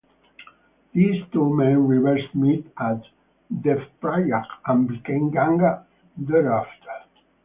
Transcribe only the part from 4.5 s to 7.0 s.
and became Ganga thereafter.